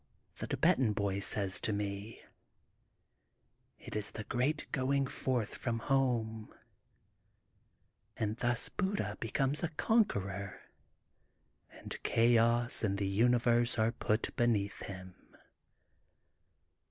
[0.37, 2.23] The Thibetan boy says to me:
[2.73, 3.21] *'
[3.87, 6.51] It is the * Great Going Forth from Home/
[8.17, 10.59] and thus Buddha becomes a conquerer,
[11.69, 15.37] and Chaos and the Universe are put beneath him.